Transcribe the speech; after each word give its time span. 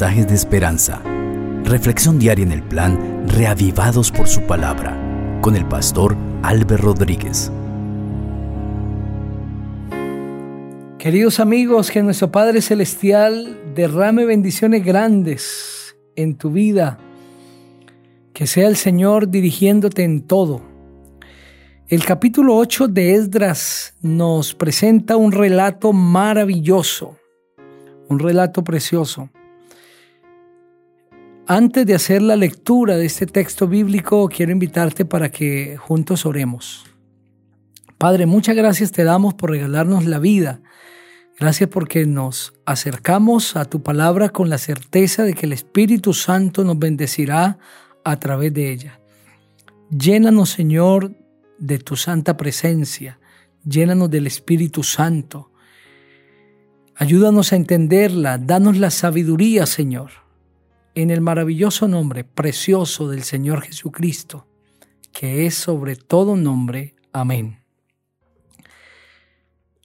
de 0.00 0.34
esperanza. 0.34 1.02
Reflexión 1.64 2.18
diaria 2.18 2.44
en 2.46 2.52
el 2.52 2.62
plan 2.62 3.26
Reavivados 3.28 4.10
por 4.10 4.26
su 4.26 4.40
palabra 4.46 4.98
con 5.42 5.54
el 5.54 5.66
pastor 5.66 6.16
Álvaro 6.42 6.78
Rodríguez. 6.78 7.52
Queridos 10.98 11.40
amigos, 11.40 11.90
que 11.90 12.02
nuestro 12.02 12.32
Padre 12.32 12.62
Celestial 12.62 13.74
derrame 13.74 14.24
bendiciones 14.24 14.82
grandes 14.82 15.94
en 16.16 16.36
tu 16.36 16.50
vida. 16.50 16.98
Que 18.32 18.46
sea 18.46 18.68
el 18.68 18.76
Señor 18.76 19.28
dirigiéndote 19.28 20.04
en 20.04 20.22
todo. 20.22 20.62
El 21.88 22.06
capítulo 22.06 22.56
8 22.56 22.88
de 22.88 23.14
Esdras 23.14 23.94
nos 24.00 24.54
presenta 24.54 25.16
un 25.16 25.32
relato 25.32 25.92
maravilloso 25.92 27.18
un 28.12 28.18
relato 28.18 28.62
precioso. 28.62 29.30
Antes 31.48 31.84
de 31.86 31.94
hacer 31.94 32.22
la 32.22 32.36
lectura 32.36 32.96
de 32.96 33.04
este 33.04 33.26
texto 33.26 33.66
bíblico, 33.66 34.28
quiero 34.28 34.52
invitarte 34.52 35.04
para 35.04 35.30
que 35.30 35.76
juntos 35.76 36.24
oremos. 36.24 36.86
Padre, 37.98 38.26
muchas 38.26 38.54
gracias 38.54 38.92
te 38.92 39.02
damos 39.02 39.34
por 39.34 39.50
regalarnos 39.50 40.06
la 40.06 40.20
vida. 40.20 40.60
Gracias 41.40 41.68
porque 41.68 42.06
nos 42.06 42.54
acercamos 42.64 43.56
a 43.56 43.64
tu 43.64 43.82
palabra 43.82 44.28
con 44.28 44.50
la 44.50 44.58
certeza 44.58 45.24
de 45.24 45.34
que 45.34 45.46
el 45.46 45.52
Espíritu 45.52 46.14
Santo 46.14 46.62
nos 46.62 46.78
bendecirá 46.78 47.58
a 48.04 48.20
través 48.20 48.54
de 48.54 48.70
ella. 48.70 49.00
Llénanos, 49.90 50.50
Señor, 50.50 51.12
de 51.58 51.78
tu 51.78 51.96
santa 51.96 52.36
presencia. 52.36 53.18
Llénanos 53.64 54.10
del 54.10 54.28
Espíritu 54.28 54.84
Santo. 54.84 55.50
Ayúdanos 56.94 57.52
a 57.52 57.56
entenderla, 57.56 58.38
danos 58.38 58.78
la 58.78 58.90
sabiduría, 58.90 59.66
Señor, 59.66 60.21
en 60.94 61.10
el 61.10 61.20
maravilloso 61.20 61.88
nombre 61.88 62.24
precioso 62.24 63.08
del 63.08 63.22
Señor 63.22 63.62
Jesucristo, 63.62 64.46
que 65.12 65.46
es 65.46 65.54
sobre 65.54 65.96
todo 65.96 66.36
nombre. 66.36 66.96
Amén. 67.12 67.60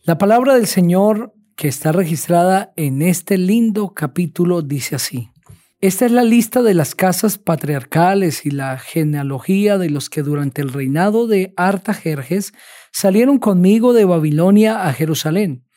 La 0.04 0.18
palabra 0.18 0.56
del 0.56 0.68
Señor 0.68 1.34
que 1.56 1.68
está 1.68 1.92
registrada 1.92 2.72
en 2.76 3.02
este 3.02 3.38
lindo 3.38 3.94
capítulo 3.94 4.62
dice 4.62 4.96
así. 4.96 5.32
Esta 5.80 6.06
es 6.06 6.12
la 6.12 6.24
lista 6.24 6.62
de 6.62 6.74
las 6.74 6.96
casas 6.96 7.38
patriarcales 7.38 8.46
y 8.46 8.52
la 8.52 8.78
genealogía 8.80 9.78
de 9.78 9.90
los 9.90 10.10
que 10.10 10.24
durante 10.24 10.62
el 10.62 10.74
reinado 10.74 11.28
de 11.28 11.54
Artajerjes 11.56 12.54
salieron 12.92 13.38
conmigo 13.38 13.94
de 13.94 14.06
Babilonia 14.06 14.88
a 14.88 14.94
Jerusalén 14.94 15.68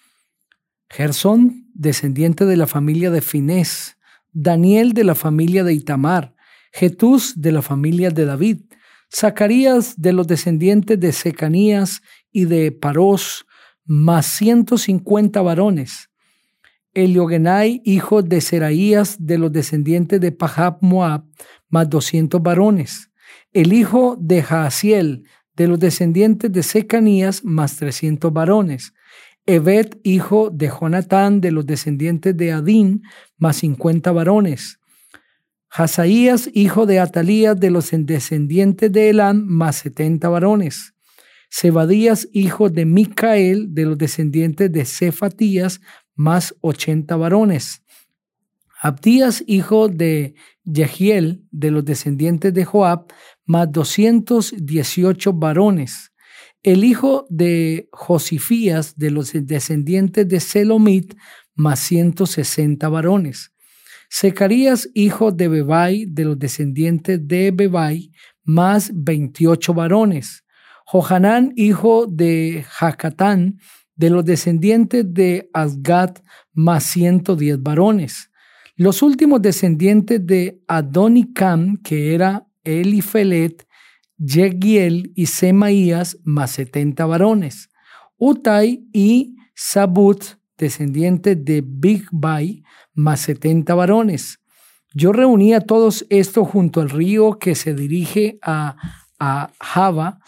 Gersón, 0.91 1.71
descendiente 1.73 2.45
de 2.45 2.57
la 2.57 2.67
familia 2.67 3.13
de 3.13 3.21
Finés, 3.21 3.97
Daniel 4.33 4.93
de 4.93 5.05
la 5.05 5.15
familia 5.15 5.65
de 5.65 5.75
Itamar, 5.75 6.35
Jetús 6.73 7.41
de 7.41 7.53
la 7.53 7.63
familia 7.63 8.11
de 8.11 8.25
David, 8.25 8.61
Zacarías 9.13 10.01
de 10.01 10.13
los 10.13 10.27
descendientes 10.27 10.99
de 11.01 11.13
Secanías 11.13 12.01
y 12.31 12.45
de 12.45 12.71
Parós, 12.71 13.47
más 13.85 14.27
ciento 14.27 14.79
cincuenta 14.79 15.43
varones. 15.43 16.11
Eliogenai, 16.95 17.83
hijo 17.85 18.23
de 18.23 18.41
Seraías 18.41 19.17
de 19.19 19.39
los 19.39 19.53
descendientes 19.53 20.21
de 20.21 20.33
Pahab 20.33 20.79
Moab, 20.81 21.25
más 21.69 21.89
doscientos 21.89 22.43
varones. 22.43 23.11
El 23.53 23.73
hijo 23.73 24.17
de 24.21 24.43
Jaasiel 24.43 25.25
de 25.57 25.69
los 25.69 25.79
descendientes 25.79 26.53
de 26.53 26.63
Secanías, 26.63 27.45
más 27.45 27.77
trescientos 27.77 28.33
varones. 28.33 28.93
Evet, 29.47 29.99
hijo 30.03 30.51
de 30.51 30.69
Jonatán, 30.69 31.41
de 31.41 31.51
los 31.51 31.67
descendientes 31.67 32.37
de 32.37 32.53
Adín, 32.53 33.03
más 33.39 33.57
cincuenta 33.57 34.13
varones. 34.13 34.79
Hazaías, 35.71 36.51
hijo 36.53 36.85
de 36.85 37.01
Atalías, 37.01 37.59
de 37.59 37.71
los 37.71 37.91
descendientes 37.91 38.93
de 38.93 39.11
Elán, 39.11 39.47
más 39.47 39.77
setenta 39.77 40.29
varones. 40.29 40.95
Zebadías, 41.53 42.29
hijo 42.33 42.71
de 42.71 42.85
Micael, 42.85 43.75
de 43.75 43.87
los 43.87 43.99
descendientes 43.99 44.71
de 44.71 44.85
Cefatías, 44.85 45.81
más 46.15 46.55
ochenta 46.61 47.17
varones. 47.17 47.83
Abdías, 48.83 49.43
hijo 49.47 49.89
de 49.89 50.35
Yehiel, 50.65 51.45
de 51.51 51.71
los 51.71 51.85
descendientes 51.85 52.55
de 52.55 52.65
Joab, 52.65 53.07
más 53.47 53.71
doscientos 53.73 54.55
dieciocho 54.57 55.33
varones 55.33 56.10
el 56.63 56.85
hijo 56.85 57.27
de 57.31 57.89
Josifías, 57.93 58.97
de 58.97 59.11
los 59.11 59.33
descendientes 59.33 60.29
de 60.29 60.41
Selomit, 60.41 61.15
más 61.55 61.81
160 61.81 62.89
varones. 62.89 63.53
Secarías, 64.09 64.89
hijo 64.95 65.31
de 65.33 65.49
Bebai, 65.49 66.05
de 66.07 66.25
los 66.25 66.39
descendientes 66.39 67.27
de 67.27 67.51
Bebai, 67.53 68.11
más 68.45 68.91
28 68.93 69.73
varones. 69.73 70.45
Johanán, 70.85 71.53
hijo 71.57 72.07
de 72.07 72.65
Jacatán, 72.69 73.59
de 73.95 74.11
los 74.11 74.25
descendientes 74.25 75.05
de 75.07 75.49
Asgat, 75.53 76.21
más 76.53 76.85
110 76.85 77.63
varones. 77.63 78.31
Los 78.77 79.03
últimos 79.03 79.41
descendientes 79.41 80.27
de 80.27 80.61
Adonicam, 80.67 81.77
que 81.77 82.15
era 82.15 82.47
Elifelet, 82.65 83.67
Yegiel 84.21 85.13
y 85.17 85.27
Semaías, 85.27 86.19
más 86.25 86.51
setenta 86.51 87.07
varones. 87.07 87.71
Utai 88.19 88.87
y 88.93 89.37
Sabut, 89.55 90.23
descendientes 90.59 91.43
de 91.43 91.65
Bigbai, 91.67 92.63
más 92.95 93.21
setenta 93.21 93.75
varones. 93.75 94.39
Yo 94.93 95.13
reuní 95.13 95.55
a 95.55 95.61
todos 95.61 96.07
estos 96.11 96.47
junto 96.49 96.81
al 96.81 96.91
río 96.91 97.39
que 97.39 97.55
se 97.55 97.75
dirige 97.75 98.39
a, 98.43 98.77
a 99.19 99.53
Java 99.59 100.19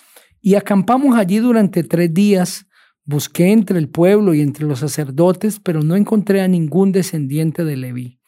y 0.41 0.55
acampamos 0.55 1.17
allí 1.17 1.39
durante 1.39 1.83
tres 1.83 2.15
días. 2.15 2.67
Busqué 3.05 3.51
entre 3.51 3.79
el 3.79 3.89
pueblo 3.89 4.33
y 4.33 4.41
entre 4.41 4.65
los 4.65 4.79
sacerdotes, 4.79 5.61
pero 5.61 5.83
no 5.83 5.97
encontré 5.97 6.41
a 6.41 6.49
ningún 6.49 6.93
descendiente 6.93 7.65
de 7.65 7.77
Leví. 7.77 8.21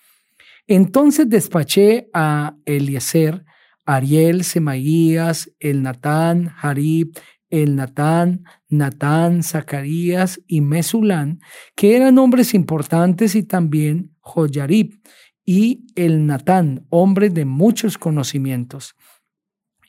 Entonces 0.67 1.29
despaché 1.29 2.09
a 2.13 2.57
Eliezer, 2.65 3.45
Ariel, 3.85 4.45
Semaías, 4.45 5.51
el 5.61 5.83
Natán, 5.83 6.53
Harib, 6.61 7.13
el 7.51 7.77
Natán, 7.77 8.45
Natán, 8.69 9.43
Zacarías 9.43 10.41
y 10.47 10.61
Mesulán, 10.61 11.41
que 11.77 11.97
eran 11.97 12.19
hombres 12.19 12.55
importantes, 12.55 13.35
y 13.35 13.43
también 13.43 14.17
Joyarib 14.21 15.01
y 15.45 15.87
el 15.95 16.27
Natán, 16.27 16.87
hombre 16.89 17.31
de 17.31 17.45
muchos 17.45 17.99
conocimientos. 17.99 18.95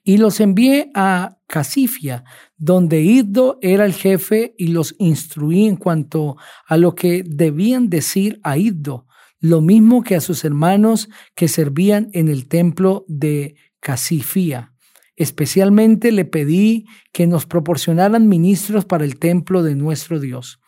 Y 0.03 0.17
los 0.17 0.39
envié 0.39 0.91
a 0.93 1.39
Casifia, 1.47 2.23
donde 2.57 3.01
Iddo 3.01 3.57
era 3.61 3.85
el 3.85 3.93
jefe, 3.93 4.53
y 4.57 4.67
los 4.67 4.93
instruí 4.99 5.65
en 5.65 5.77
cuanto 5.77 6.37
a 6.67 6.77
lo 6.77 6.93
que 6.93 7.23
debían 7.25 7.89
decir 7.89 8.39
a 8.43 8.57
Iddo, 8.57 9.07
lo 9.39 9.61
mismo 9.61 10.03
que 10.03 10.15
a 10.15 10.21
sus 10.21 10.45
hermanos 10.45 11.09
que 11.35 11.47
servían 11.47 12.09
en 12.13 12.27
el 12.27 12.47
templo 12.47 13.05
de 13.07 13.55
Casifía. 13.85 14.73
Especialmente 15.15 16.11
le 16.11 16.25
pedí 16.25 16.87
que 17.13 17.27
nos 17.27 17.45
proporcionaran 17.45 18.27
ministros 18.27 18.83
para 18.83 19.05
el 19.05 19.19
templo 19.19 19.61
de 19.61 19.75
nuestro 19.75 20.19
Dios. 20.19 20.59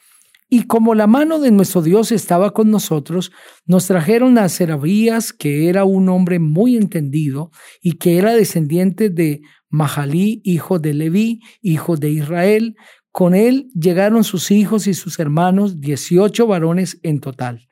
Y 0.50 0.68
como 0.68 0.94
la 0.94 1.08
mano 1.08 1.40
de 1.40 1.50
nuestro 1.50 1.82
Dios 1.82 2.12
estaba 2.12 2.52
con 2.52 2.70
nosotros, 2.70 3.32
nos 3.66 3.88
trajeron 3.88 4.38
a 4.38 4.48
Serabías, 4.50 5.34
que 5.34 5.68
era 5.68 5.84
un 5.84 6.10
hombre 6.10 6.38
muy 6.38 6.78
entendido 6.78 7.50
y 7.82 7.94
que 7.94 8.20
era 8.20 8.36
descendiente 8.36 9.10
de 9.10 9.42
Mahalí, 9.68 10.42
hijo 10.44 10.78
de 10.78 10.94
Leví, 10.94 11.40
hijo 11.64 11.98
de 11.98 12.12
Israel. 12.12 12.76
Con 13.12 13.34
él 13.34 13.72
llegaron 13.74 14.24
sus 14.24 14.52
hijos 14.52 14.86
y 14.86 14.94
sus 14.94 15.18
hermanos, 15.18 15.82
dieciocho 15.82 16.46
varones 16.46 17.00
en 17.02 17.20
total. 17.20 17.68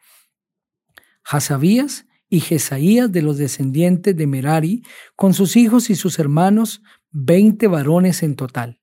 Hasabías 1.23 2.07
y 2.35 2.41
Jesaías 2.41 3.09
de 3.11 3.21
los 3.21 3.37
descendientes 3.37 4.15
de 4.15 4.27
Merari, 4.27 4.83
con 5.15 5.33
sus 5.33 5.55
hijos 5.55 5.89
y 5.89 5.95
sus 5.95 6.19
hermanos, 6.19 6.83
veinte 7.11 7.67
varones 7.67 8.23
en 8.23 8.35
total, 8.35 8.81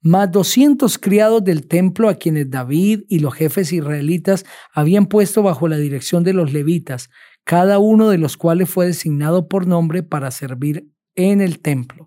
más 0.00 0.30
doscientos 0.30 0.98
criados 0.98 1.42
del 1.42 1.66
templo 1.66 2.08
a 2.08 2.14
quienes 2.14 2.48
David 2.48 3.00
y 3.08 3.18
los 3.18 3.34
jefes 3.34 3.72
israelitas 3.72 4.44
habían 4.72 5.06
puesto 5.06 5.42
bajo 5.42 5.66
la 5.66 5.78
dirección 5.78 6.22
de 6.22 6.32
los 6.32 6.52
levitas, 6.52 7.10
cada 7.42 7.80
uno 7.80 8.08
de 8.08 8.18
los 8.18 8.36
cuales 8.36 8.70
fue 8.70 8.86
designado 8.86 9.48
por 9.48 9.66
nombre 9.66 10.04
para 10.04 10.30
servir 10.30 10.88
en 11.16 11.40
el 11.40 11.58
templo. 11.58 12.06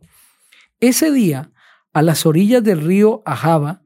Ese 0.80 1.12
día, 1.12 1.52
a 1.92 2.02
las 2.04 2.26
orillas 2.26 2.64
del 2.64 2.80
río 2.80 3.22
Ahaba, 3.26 3.82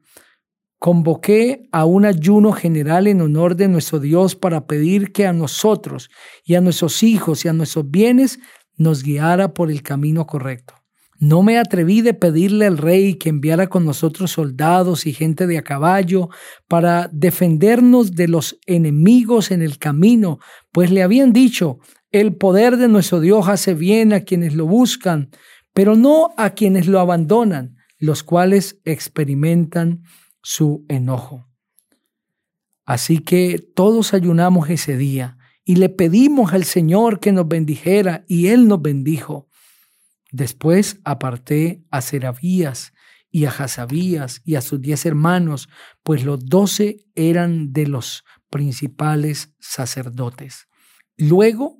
convoqué 0.80 1.68
a 1.72 1.84
un 1.84 2.06
ayuno 2.06 2.52
general 2.52 3.06
en 3.06 3.20
honor 3.20 3.54
de 3.54 3.68
nuestro 3.68 4.00
Dios 4.00 4.34
para 4.34 4.66
pedir 4.66 5.12
que 5.12 5.26
a 5.26 5.34
nosotros 5.34 6.08
y 6.42 6.54
a 6.54 6.62
nuestros 6.62 7.02
hijos 7.02 7.44
y 7.44 7.48
a 7.48 7.52
nuestros 7.52 7.90
bienes 7.90 8.40
nos 8.78 9.02
guiara 9.02 9.52
por 9.52 9.70
el 9.70 9.82
camino 9.82 10.26
correcto. 10.26 10.74
No 11.18 11.42
me 11.42 11.58
atreví 11.58 12.00
de 12.00 12.14
pedirle 12.14 12.64
al 12.64 12.78
rey 12.78 13.16
que 13.16 13.28
enviara 13.28 13.66
con 13.66 13.84
nosotros 13.84 14.30
soldados 14.30 15.06
y 15.06 15.12
gente 15.12 15.46
de 15.46 15.58
a 15.58 15.62
caballo 15.62 16.30
para 16.66 17.10
defendernos 17.12 18.14
de 18.14 18.28
los 18.28 18.58
enemigos 18.64 19.50
en 19.50 19.60
el 19.60 19.76
camino, 19.76 20.38
pues 20.72 20.90
le 20.90 21.02
habían 21.02 21.34
dicho, 21.34 21.78
El 22.10 22.36
poder 22.36 22.78
de 22.78 22.88
nuestro 22.88 23.20
Dios 23.20 23.48
hace 23.48 23.74
bien 23.74 24.14
a 24.14 24.20
quienes 24.20 24.54
lo 24.54 24.66
buscan, 24.66 25.28
pero 25.74 25.94
no 25.94 26.30
a 26.38 26.50
quienes 26.50 26.86
lo 26.86 27.00
abandonan, 27.00 27.76
los 27.98 28.22
cuales 28.22 28.80
experimentan 28.86 30.04
su 30.42 30.84
enojo. 30.88 31.46
Así 32.84 33.18
que 33.18 33.58
todos 33.58 34.14
ayunamos 34.14 34.70
ese 34.70 34.96
día 34.96 35.38
y 35.64 35.76
le 35.76 35.88
pedimos 35.88 36.52
al 36.52 36.64
Señor 36.64 37.20
que 37.20 37.32
nos 37.32 37.46
bendijera 37.46 38.24
y 38.26 38.48
Él 38.48 38.66
nos 38.66 38.82
bendijo. 38.82 39.48
Después 40.32 40.98
aparté 41.04 41.84
a 41.90 42.00
Serabías 42.00 42.92
y 43.30 43.44
a 43.44 43.50
Jasabías 43.50 44.42
y 44.44 44.56
a 44.56 44.60
sus 44.60 44.80
diez 44.80 45.06
hermanos, 45.06 45.68
pues 46.02 46.24
los 46.24 46.44
doce 46.44 47.06
eran 47.14 47.72
de 47.72 47.86
los 47.86 48.24
principales 48.50 49.54
sacerdotes. 49.60 50.66
Luego 51.16 51.79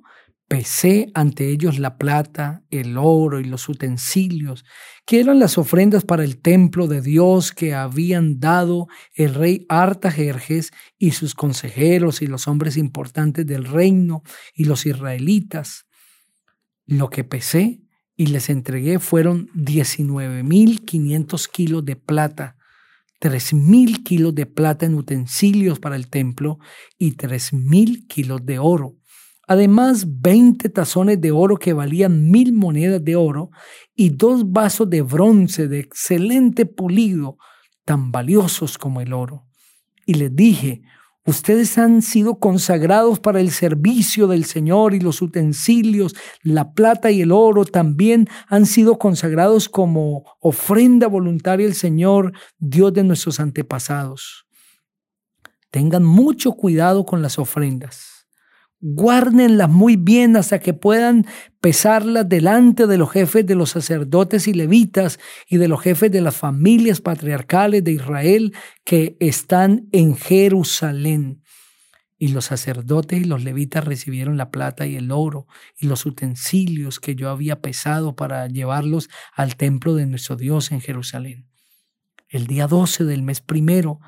pesé 0.51 1.09
ante 1.13 1.49
ellos 1.49 1.79
la 1.79 1.97
plata, 1.97 2.65
el 2.71 2.97
oro 2.97 3.39
y 3.39 3.45
los 3.45 3.69
utensilios, 3.69 4.65
que 5.05 5.21
eran 5.21 5.39
las 5.39 5.57
ofrendas 5.57 6.03
para 6.03 6.25
el 6.25 6.41
templo 6.41 6.87
de 6.87 6.99
Dios 7.01 7.53
que 7.53 7.73
habían 7.73 8.41
dado 8.41 8.89
el 9.13 9.33
rey 9.33 9.65
Artajerjes 9.69 10.73
y 10.97 11.11
sus 11.11 11.35
consejeros 11.35 12.21
y 12.21 12.27
los 12.27 12.49
hombres 12.49 12.75
importantes 12.75 13.47
del 13.47 13.63
reino 13.63 14.23
y 14.53 14.65
los 14.65 14.85
israelitas. 14.85 15.85
Lo 16.85 17.09
que 17.09 17.23
pesé 17.23 17.79
y 18.17 18.25
les 18.25 18.49
entregué 18.49 18.99
fueron 18.99 19.47
19.500 19.53 21.47
kilos 21.47 21.85
de 21.85 21.95
plata, 21.95 22.57
3.000 23.21 24.03
kilos 24.03 24.35
de 24.35 24.47
plata 24.47 24.85
en 24.85 24.95
utensilios 24.95 25.79
para 25.79 25.95
el 25.95 26.09
templo 26.09 26.59
y 26.97 27.15
3.000 27.15 28.05
kilos 28.07 28.45
de 28.45 28.59
oro 28.59 28.97
Además, 29.47 30.05
20 30.21 30.69
tazones 30.69 31.19
de 31.19 31.31
oro 31.31 31.57
que 31.57 31.73
valían 31.73 32.29
mil 32.29 32.53
monedas 32.53 33.03
de 33.03 33.15
oro 33.15 33.49
y 33.95 34.09
dos 34.09 34.51
vasos 34.51 34.89
de 34.89 35.01
bronce 35.01 35.67
de 35.67 35.79
excelente 35.79 36.65
pulido, 36.65 37.37
tan 37.83 38.11
valiosos 38.11 38.77
como 38.77 39.01
el 39.01 39.13
oro. 39.13 39.47
Y 40.05 40.13
les 40.13 40.35
dije, 40.35 40.83
ustedes 41.25 41.77
han 41.77 42.01
sido 42.01 42.39
consagrados 42.39 43.19
para 43.19 43.41
el 43.41 43.51
servicio 43.51 44.27
del 44.27 44.45
Señor 44.45 44.93
y 44.93 44.99
los 44.99 45.21
utensilios, 45.21 46.15
la 46.43 46.73
plata 46.73 47.09
y 47.09 47.21
el 47.21 47.31
oro 47.31 47.65
también 47.65 48.27
han 48.47 48.65
sido 48.65 48.99
consagrados 48.99 49.69
como 49.69 50.23
ofrenda 50.39 51.07
voluntaria 51.07 51.65
al 51.65 51.73
Señor, 51.73 52.33
Dios 52.59 52.93
de 52.93 53.03
nuestros 53.03 53.39
antepasados. 53.39 54.45
Tengan 55.71 56.03
mucho 56.03 56.51
cuidado 56.51 57.05
con 57.05 57.21
las 57.21 57.39
ofrendas 57.39 58.20
Guárdenlas 58.83 59.69
muy 59.69 59.95
bien 59.95 60.35
hasta 60.35 60.59
que 60.59 60.73
puedan 60.73 61.27
pesarlas 61.59 62.27
delante 62.27 62.87
de 62.87 62.97
los 62.97 63.11
jefes 63.11 63.45
de 63.45 63.53
los 63.53 63.69
sacerdotes 63.69 64.47
y 64.47 64.53
levitas 64.53 65.19
y 65.47 65.57
de 65.57 65.67
los 65.67 65.81
jefes 65.81 66.11
de 66.11 66.21
las 66.21 66.35
familias 66.35 66.99
patriarcales 66.99 67.83
de 67.83 67.91
Israel 67.91 68.55
que 68.83 69.17
están 69.19 69.87
en 69.91 70.15
Jerusalén. 70.15 71.43
Y 72.17 72.29
los 72.29 72.45
sacerdotes 72.45 73.21
y 73.21 73.25
los 73.25 73.43
levitas 73.43 73.85
recibieron 73.85 74.37
la 74.37 74.49
plata 74.49 74.87
y 74.87 74.95
el 74.95 75.11
oro 75.11 75.45
y 75.77 75.85
los 75.85 76.07
utensilios 76.07 76.99
que 76.99 77.15
yo 77.15 77.29
había 77.29 77.61
pesado 77.61 78.15
para 78.15 78.47
llevarlos 78.47 79.09
al 79.35 79.57
templo 79.57 79.93
de 79.93 80.07
nuestro 80.07 80.37
Dios 80.37 80.71
en 80.71 80.81
Jerusalén. 80.81 81.47
El 82.29 82.47
día 82.47 82.65
12 82.65 83.03
del 83.03 83.21
mes 83.21 83.41
primero 83.41 83.99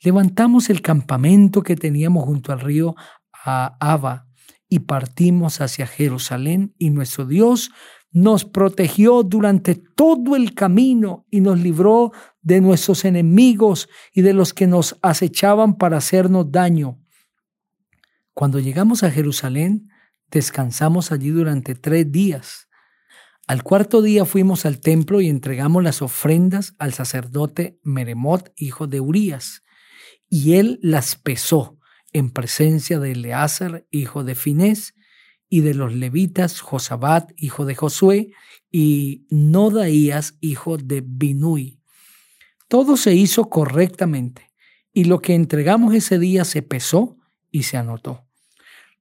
levantamos 0.00 0.68
el 0.68 0.82
campamento 0.82 1.62
que 1.62 1.76
teníamos 1.76 2.24
junto 2.24 2.52
al 2.52 2.60
río 2.60 2.94
a 3.44 3.76
Abba 3.80 4.26
y 4.68 4.80
partimos 4.80 5.60
hacia 5.60 5.86
Jerusalén 5.86 6.74
y 6.78 6.90
nuestro 6.90 7.24
Dios 7.24 7.70
nos 8.10 8.44
protegió 8.44 9.22
durante 9.22 9.74
todo 9.74 10.34
el 10.34 10.54
camino 10.54 11.26
y 11.30 11.40
nos 11.40 11.58
libró 11.60 12.12
de 12.40 12.60
nuestros 12.60 13.04
enemigos 13.04 13.88
y 14.12 14.22
de 14.22 14.32
los 14.32 14.54
que 14.54 14.66
nos 14.66 14.96
acechaban 15.02 15.76
para 15.76 15.98
hacernos 15.98 16.50
daño. 16.50 16.98
Cuando 18.32 18.60
llegamos 18.60 19.02
a 19.02 19.10
Jerusalén, 19.10 19.88
descansamos 20.30 21.12
allí 21.12 21.30
durante 21.30 21.74
tres 21.74 22.10
días. 22.10 22.68
Al 23.46 23.62
cuarto 23.62 24.02
día 24.02 24.24
fuimos 24.24 24.66
al 24.66 24.80
templo 24.80 25.20
y 25.20 25.28
entregamos 25.28 25.82
las 25.82 26.02
ofrendas 26.02 26.74
al 26.78 26.92
sacerdote 26.92 27.78
Meremot, 27.82 28.52
hijo 28.56 28.86
de 28.86 29.00
Urías, 29.00 29.62
y 30.28 30.54
él 30.54 30.78
las 30.82 31.16
pesó 31.16 31.77
en 32.12 32.30
presencia 32.30 32.98
de 32.98 33.12
Eleazar, 33.12 33.86
hijo 33.90 34.24
de 34.24 34.34
Finés, 34.34 34.94
y 35.48 35.60
de 35.60 35.74
los 35.74 35.94
levitas 35.94 36.60
Josabat, 36.60 37.32
hijo 37.36 37.64
de 37.64 37.74
Josué, 37.74 38.32
y 38.70 39.26
Nodaías, 39.30 40.34
hijo 40.40 40.76
de 40.76 41.02
Binui. 41.04 41.80
Todo 42.68 42.96
se 42.96 43.14
hizo 43.14 43.48
correctamente, 43.48 44.50
y 44.92 45.04
lo 45.04 45.20
que 45.20 45.34
entregamos 45.34 45.94
ese 45.94 46.18
día 46.18 46.44
se 46.44 46.62
pesó 46.62 47.16
y 47.50 47.62
se 47.62 47.76
anotó. 47.78 48.26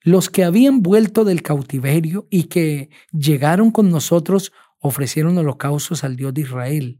Los 0.01 0.29
que 0.29 0.45
habían 0.45 0.81
vuelto 0.81 1.25
del 1.25 1.41
cautiverio 1.41 2.27
y 2.29 2.43
que 2.43 2.89
llegaron 3.11 3.71
con 3.71 3.89
nosotros 3.89 4.53
ofrecieron 4.79 5.37
holocaustos 5.37 6.03
al 6.03 6.15
Dios 6.15 6.33
de 6.33 6.41
Israel, 6.41 6.99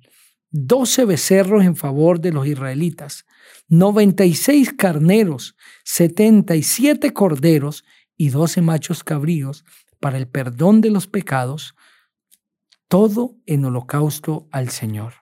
doce 0.50 1.06
becerros 1.06 1.64
en 1.64 1.76
favor 1.76 2.20
de 2.20 2.32
los 2.32 2.48
israelitas, 2.48 3.26
96 3.70 4.74
carneros, 4.74 5.56
77 5.84 7.14
corderos 7.14 7.84
y 8.16 8.30
12 8.30 8.62
machos 8.62 9.04
cabríos 9.04 9.66
para 10.00 10.18
el 10.18 10.28
perdón 10.28 10.82
de 10.82 10.92
los 10.92 11.08
pecados, 11.08 11.76
todo 12.88 13.36
en 13.46 13.66
holocausto 13.66 14.48
al 14.52 14.70
Señor. 14.70 15.14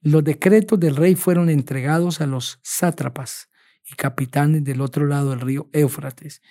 Los 0.00 0.22
decretos 0.22 0.78
del 0.78 0.96
rey 0.96 1.14
fueron 1.14 1.48
entregados 1.48 2.20
a 2.20 2.26
los 2.26 2.60
sátrapas 2.62 3.48
y 3.90 3.94
capitanes 3.94 4.62
del 4.64 4.80
otro 4.80 5.06
lado 5.06 5.30
del 5.30 5.40
río 5.40 5.68
Éufrates, 5.72 6.42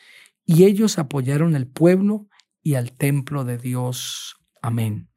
y 0.46 0.66
ellos 0.66 0.98
apoyaron 0.98 1.56
al 1.56 1.68
pueblo 1.68 2.28
y 2.62 2.76
al 2.76 2.92
templo 2.92 3.46
de 3.46 3.58
Dios. 3.58 4.36
Amén. 4.62 5.13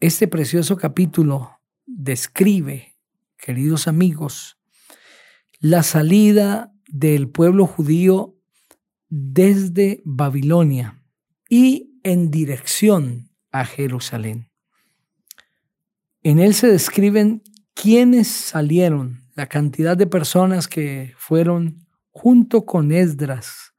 Este 0.00 0.28
precioso 0.28 0.76
capítulo 0.76 1.58
describe 1.84 2.94
queridos 3.36 3.88
amigos, 3.88 4.56
la 5.58 5.82
salida 5.82 6.72
del 6.86 7.28
pueblo 7.28 7.66
judío 7.66 8.36
desde 9.08 10.00
Babilonia 10.04 11.02
y 11.48 11.98
en 12.04 12.30
dirección 12.30 13.32
a 13.50 13.64
Jerusalén. 13.64 14.52
En 16.22 16.38
él 16.38 16.54
se 16.54 16.68
describen 16.68 17.42
quiénes 17.74 18.28
salieron, 18.28 19.24
la 19.34 19.48
cantidad 19.48 19.96
de 19.96 20.06
personas 20.06 20.68
que 20.68 21.12
fueron 21.18 21.88
junto 22.10 22.64
con 22.66 22.92
Esdras 22.92 23.74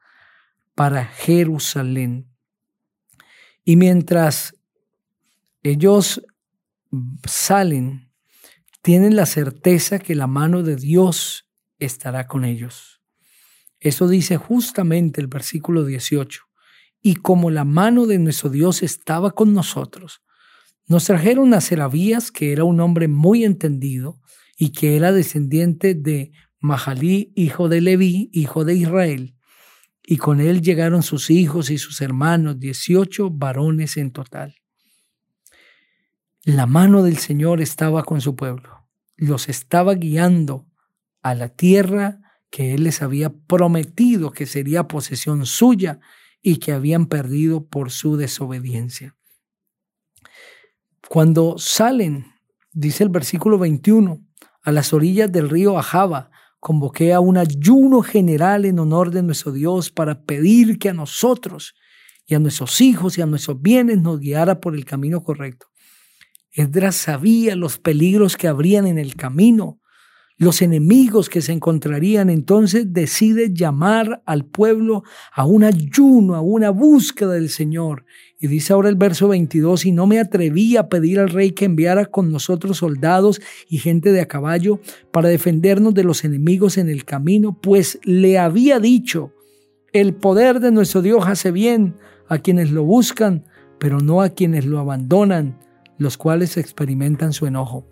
para 0.75 1.05
Jerusalén. 1.05 2.27
Y 3.63 3.77
mientras 3.77 4.58
ellos 5.63 6.21
salen 7.25 8.09
tienen 8.81 9.15
la 9.15 9.25
certeza 9.25 9.99
que 9.99 10.15
la 10.15 10.27
mano 10.27 10.63
de 10.63 10.75
Dios 10.75 11.49
estará 11.79 12.27
con 12.27 12.45
ellos. 12.45 13.01
Eso 13.79 14.07
dice 14.07 14.37
justamente 14.37 15.21
el 15.21 15.27
versículo 15.27 15.85
18. 15.85 16.43
Y 17.01 17.15
como 17.15 17.49
la 17.51 17.65
mano 17.65 18.05
de 18.05 18.19
nuestro 18.19 18.49
Dios 18.49 18.83
estaba 18.83 19.31
con 19.31 19.53
nosotros, 19.53 20.21
nos 20.87 21.05
trajeron 21.05 21.53
a 21.53 21.61
Serabías, 21.61 22.31
que 22.31 22.51
era 22.51 22.63
un 22.63 22.79
hombre 22.79 23.07
muy 23.07 23.43
entendido 23.43 24.19
y 24.57 24.69
que 24.71 24.97
era 24.97 25.11
descendiente 25.11 25.93
de 25.93 26.31
Mahalí, 26.59 27.31
hijo 27.35 27.69
de 27.69 27.81
Leví, 27.81 28.29
hijo 28.33 28.65
de 28.65 28.75
Israel, 28.75 29.35
y 30.03 30.17
con 30.17 30.41
él 30.41 30.61
llegaron 30.61 31.03
sus 31.03 31.29
hijos 31.29 31.69
y 31.69 31.77
sus 31.77 32.01
hermanos, 32.01 32.59
18 32.59 33.29
varones 33.29 33.95
en 33.97 34.11
total. 34.11 34.58
La 36.45 36.65
mano 36.65 37.03
del 37.03 37.17
Señor 37.17 37.59
estaba 37.59 38.03
con 38.03 38.21
su 38.21 38.37
pueblo, 38.37 38.87
los 39.17 39.49
estaba 39.49 39.93
guiando 39.95 40.67
a 41.21 41.35
la 41.35 41.49
tierra 41.49 42.21
que 42.49 42.73
Él 42.73 42.85
les 42.85 43.01
había 43.01 43.29
prometido 43.29 44.31
que 44.31 44.45
sería 44.45 44.87
posesión 44.87 45.45
suya 45.45 45.99
y 46.41 46.57
que 46.57 46.71
habían 46.71 47.07
perdido 47.07 47.67
por 47.67 47.91
su 47.91 48.15
desobediencia. 48.15 49.17
Cuando 51.09 51.57
salen, 51.57 52.27
dice 52.71 53.03
el 53.03 53.09
versículo 53.09 53.57
21, 53.57 54.25
a 54.61 54.71
las 54.71 54.93
orillas 54.93 55.29
del 55.29 55.49
río 55.49 55.77
Ajaba, 55.77 56.31
convoqué 56.61 57.13
a 57.13 57.19
un 57.19 57.37
ayuno 57.37 58.01
general 58.01 58.63
en 58.63 58.79
honor 58.79 59.11
de 59.11 59.23
nuestro 59.23 59.51
Dios 59.51 59.91
para 59.91 60.23
pedir 60.23 60.79
que 60.79 60.87
a 60.87 60.93
nosotros 60.93 61.75
y 62.25 62.35
a 62.35 62.39
nuestros 62.39 62.79
hijos 62.79 63.17
y 63.17 63.21
a 63.21 63.25
nuestros 63.25 63.61
bienes 63.61 64.01
nos 64.01 64.21
guiara 64.21 64.61
por 64.61 64.73
el 64.73 64.85
camino 64.85 65.21
correcto. 65.21 65.68
Esdras 66.59 66.95
sabía 66.95 67.55
los 67.55 67.79
peligros 67.79 68.35
que 68.35 68.49
habrían 68.49 68.85
en 68.85 68.97
el 68.97 69.15
camino, 69.15 69.79
los 70.37 70.61
enemigos 70.61 71.29
que 71.29 71.41
se 71.41 71.53
encontrarían, 71.53 72.29
entonces 72.29 72.93
decide 72.93 73.53
llamar 73.53 74.21
al 74.25 74.45
pueblo 74.45 75.03
a 75.33 75.45
un 75.45 75.63
ayuno, 75.63 76.35
a 76.35 76.41
una 76.41 76.69
búsqueda 76.69 77.31
del 77.31 77.49
Señor. 77.49 78.05
Y 78.37 78.47
dice 78.47 78.73
ahora 78.73 78.89
el 78.89 78.95
verso 78.95 79.29
22, 79.29 79.85
y 79.85 79.93
no 79.93 80.05
me 80.05 80.19
atreví 80.19 80.75
a 80.75 80.89
pedir 80.89 81.19
al 81.19 81.29
rey 81.29 81.51
que 81.51 81.63
enviara 81.63 82.05
con 82.07 82.29
nosotros 82.29 82.77
soldados 82.77 83.41
y 83.69 83.77
gente 83.77 84.11
de 84.11 84.19
a 84.19 84.27
caballo 84.27 84.81
para 85.11 85.29
defendernos 85.29 85.93
de 85.93 86.03
los 86.03 86.25
enemigos 86.25 86.77
en 86.77 86.89
el 86.89 87.05
camino, 87.05 87.57
pues 87.61 87.99
le 88.03 88.37
había 88.37 88.79
dicho, 88.79 89.33
el 89.93 90.13
poder 90.13 90.59
de 90.59 90.71
nuestro 90.71 91.01
Dios 91.01 91.23
hace 91.25 91.51
bien 91.51 91.95
a 92.27 92.39
quienes 92.39 92.71
lo 92.71 92.83
buscan, 92.83 93.45
pero 93.77 93.99
no 93.99 94.21
a 94.21 94.29
quienes 94.29 94.65
lo 94.65 94.79
abandonan, 94.79 95.57
los 95.99 96.17
cuales 96.17 96.57
experimentan 96.57 97.31
su 97.31 97.45
enojo. 97.45 97.85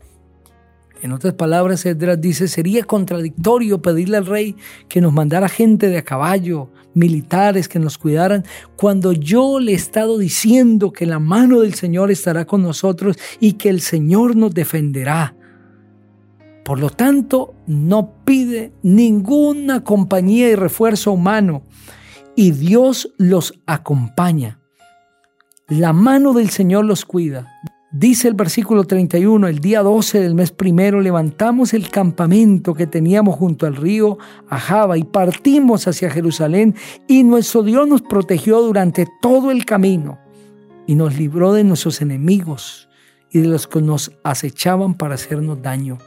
En 1.04 1.12
otras 1.12 1.36
palabras, 1.36 1.86
Edras 1.86 2.20
dice, 2.20 2.48
sería 2.48 2.84
contradictorio 2.84 3.82
pedirle 3.84 4.18
al 4.18 4.26
rey 4.26 4.56
que 4.90 5.00
nos 5.00 5.14
mandara 5.14 5.48
gente 5.48 5.90
de 5.90 6.00
a 6.00 6.04
caballo, 6.04 6.72
militares 6.96 7.68
que 7.68 7.78
nos 7.78 8.00
cuidaran, 8.00 8.44
cuando 8.76 9.12
yo 9.12 9.60
le 9.60 9.74
he 9.74 9.76
estado 9.76 10.18
diciendo 10.18 10.92
que 10.92 11.06
la 11.06 11.20
mano 11.20 11.60
del 11.60 11.76
Señor 11.76 12.10
estará 12.10 12.46
con 12.46 12.64
nosotros 12.64 13.18
y 13.40 13.54
que 13.54 13.70
el 13.70 13.82
Señor 13.82 14.36
nos 14.36 14.56
defenderá. 14.56 15.36
Por 16.66 16.80
lo 16.80 16.90
tanto, 16.90 17.54
no 17.68 18.24
pide 18.26 18.74
ninguna 18.82 19.84
compañía 19.84 20.50
y 20.50 20.56
refuerzo 20.56 21.12
humano 21.12 21.64
y 22.36 22.52
Dios 22.52 23.14
los 23.18 23.54
acompaña. 23.68 24.60
La 25.68 25.94
mano 25.94 26.34
del 26.34 26.50
Señor 26.50 26.86
los 26.86 27.06
cuida. 27.06 27.48
Dice 27.92 28.28
el 28.28 28.34
versículo 28.34 28.84
31, 28.84 29.48
el 29.48 29.60
día 29.60 29.82
12 29.82 30.20
del 30.20 30.36
mes 30.36 30.52
primero 30.52 31.00
levantamos 31.00 31.74
el 31.74 31.90
campamento 31.90 32.74
que 32.74 32.86
teníamos 32.86 33.38
junto 33.38 33.66
al 33.66 33.78
río 33.78 34.18
Ajaba 34.50 34.98
y 34.98 35.06
partimos 35.06 35.88
hacia 35.88 36.10
Jerusalén 36.10 36.76
y 37.08 37.24
nuestro 37.24 37.64
Dios 37.64 37.88
nos 37.88 38.02
protegió 38.02 38.62
durante 38.62 39.08
todo 39.22 39.52
el 39.52 39.64
camino 39.64 40.20
y 40.86 40.96
nos 40.96 41.18
libró 41.18 41.54
de 41.54 41.64
nuestros 41.64 42.02
enemigos 42.02 42.90
y 43.32 43.40
de 43.40 43.48
los 43.48 43.68
que 43.68 43.82
nos 43.82 44.12
acechaban 44.22 44.94
para 44.94 45.16
hacernos 45.16 45.62
daño. 45.62 45.98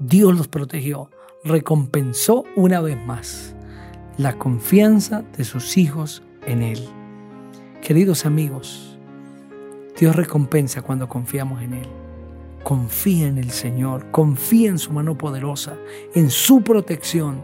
Dios 0.00 0.36
los 0.36 0.48
protegió, 0.48 1.10
recompensó 1.44 2.44
una 2.56 2.80
vez 2.80 2.98
más 3.06 3.54
la 4.18 4.36
confianza 4.36 5.22
de 5.36 5.44
sus 5.44 5.76
hijos 5.76 6.24
en 6.44 6.62
Él. 6.62 6.80
Queridos 7.82 8.26
amigos, 8.26 8.93
Dios 9.98 10.16
recompensa 10.16 10.82
cuando 10.82 11.08
confiamos 11.08 11.62
en 11.62 11.74
Él. 11.74 11.88
Confía 12.62 13.28
en 13.28 13.38
el 13.38 13.50
Señor, 13.50 14.10
confía 14.10 14.70
en 14.70 14.78
su 14.78 14.92
mano 14.92 15.16
poderosa, 15.16 15.76
en 16.14 16.30
su 16.30 16.62
protección. 16.62 17.42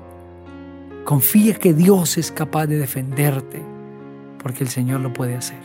Confía 1.04 1.54
que 1.54 1.74
Dios 1.74 2.18
es 2.18 2.32
capaz 2.32 2.66
de 2.66 2.78
defenderte, 2.78 3.62
porque 4.42 4.64
el 4.64 4.70
Señor 4.70 5.00
lo 5.00 5.12
puede 5.12 5.36
hacer. 5.36 5.60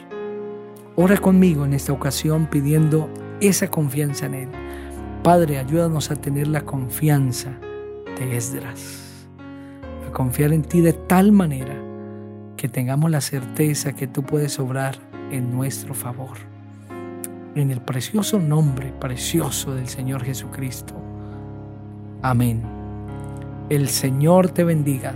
Ora 0.95 1.17
conmigo 1.17 1.65
en 1.65 1.73
esta 1.73 1.93
ocasión 1.93 2.47
pidiendo 2.47 3.09
esa 3.41 3.69
confianza 3.69 4.25
en 4.27 4.33
Él. 4.33 4.49
Padre, 5.23 5.57
ayúdanos 5.57 6.11
a 6.11 6.15
tener 6.15 6.47
la 6.47 6.61
confianza 6.61 7.51
de 8.17 8.37
Esdras 8.37 9.05
confiar 10.15 10.53
en 10.53 10.61
ti 10.61 10.79
de 10.79 10.93
tal 10.93 11.33
manera 11.33 11.75
que 12.55 12.69
tengamos 12.69 13.11
la 13.11 13.19
certeza 13.19 13.93
que 13.93 14.07
tú 14.07 14.23
puedes 14.23 14.57
obrar 14.59 14.95
en 15.29 15.51
nuestro 15.51 15.93
favor. 15.93 16.54
En 17.55 17.71
el 17.71 17.79
precioso 17.79 18.37
nombre 18.37 18.91
precioso 18.99 19.73
del 19.73 19.87
Señor 19.87 20.25
Jesucristo. 20.25 20.93
Amén. 22.21 22.61
El 23.69 23.87
Señor 23.87 24.49
te 24.49 24.65
bendiga 24.65 25.15